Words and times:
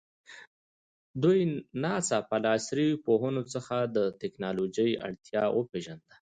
دوی 1.23 1.39
ناڅاپه 1.81 2.37
له 2.43 2.49
عصري 2.57 2.87
پوهنو 3.05 3.43
څخه 3.53 3.75
د 3.95 3.97
تکنالوژي 4.21 4.89
اړتیا 5.07 5.43
وپېژانده. 5.51 6.15